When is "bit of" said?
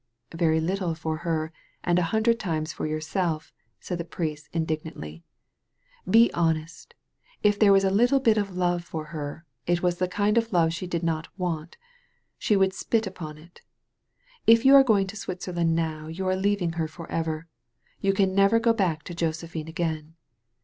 8.19-8.57